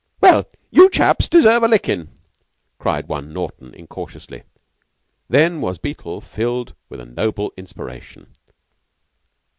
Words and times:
"Well, 0.19 0.49
you 0.71 0.89
chaps 0.89 1.29
deserve 1.29 1.61
a 1.61 1.67
lickin'," 1.67 2.09
cried 2.79 3.07
one 3.07 3.31
Naughten 3.31 3.71
incautiously. 3.75 4.41
Then 5.29 5.61
was 5.61 5.77
Beetle 5.77 6.21
filled 6.21 6.73
with 6.89 6.99
a 6.99 7.05
noble 7.05 7.53
inspiration. 7.55 8.33